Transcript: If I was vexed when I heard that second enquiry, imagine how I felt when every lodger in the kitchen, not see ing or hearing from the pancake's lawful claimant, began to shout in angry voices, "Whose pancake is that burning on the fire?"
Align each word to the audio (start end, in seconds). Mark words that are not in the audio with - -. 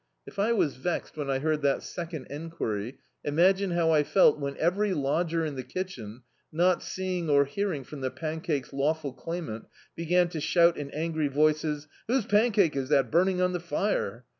If 0.25 0.39
I 0.39 0.51
was 0.51 0.77
vexed 0.77 1.15
when 1.15 1.29
I 1.29 1.37
heard 1.37 1.61
that 1.61 1.83
second 1.83 2.25
enquiry, 2.31 2.97
imagine 3.23 3.69
how 3.69 3.91
I 3.91 4.01
felt 4.01 4.39
when 4.39 4.57
every 4.57 4.95
lodger 4.95 5.45
in 5.45 5.53
the 5.53 5.61
kitchen, 5.63 6.23
not 6.51 6.81
see 6.81 7.19
ing 7.19 7.29
or 7.29 7.45
hearing 7.45 7.83
from 7.83 8.01
the 8.01 8.09
pancake's 8.09 8.73
lawful 8.73 9.13
claimant, 9.13 9.65
began 9.95 10.27
to 10.29 10.41
shout 10.41 10.75
in 10.75 10.89
angry 10.89 11.27
voices, 11.27 11.87
"Whose 12.07 12.25
pancake 12.25 12.75
is 12.75 12.89
that 12.89 13.11
burning 13.11 13.41
on 13.41 13.53
the 13.53 13.59
fire?" 13.59 14.25